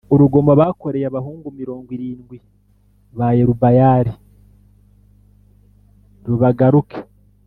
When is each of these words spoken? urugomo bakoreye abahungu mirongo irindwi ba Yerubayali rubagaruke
urugomo 0.13 0.51
bakoreye 0.61 1.05
abahungu 1.07 1.47
mirongo 1.59 1.89
irindwi 1.97 2.37
ba 3.17 3.27
Yerubayali 3.37 4.11
rubagaruke 6.27 6.99